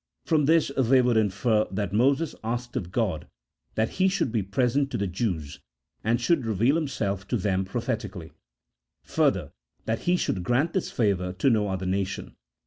From 0.25 0.45
this 0.45 0.71
they 0.75 0.99
would 0.99 1.15
infer 1.15 1.67
that 1.69 1.93
Moses 1.93 2.33
asked 2.43 2.75
of 2.75 2.91
God 2.91 3.27
that 3.75 3.89
He 4.01 4.07
should 4.07 4.31
be 4.31 4.41
present 4.41 4.89
to 4.89 4.97
the 4.97 5.05
Jews, 5.05 5.59
and 6.03 6.19
should 6.19 6.43
reveal 6.43 6.73
Himself 6.73 7.27
to 7.27 7.37
them 7.37 7.65
prophetically; 7.65 8.31
further, 9.03 9.51
that 9.85 9.99
He 10.09 10.17
should 10.17 10.43
grant 10.43 10.73
this 10.73 10.89
favour 10.89 11.33
to 11.33 11.51
no 11.51 11.67
other 11.67 11.85
nation. 11.85 12.35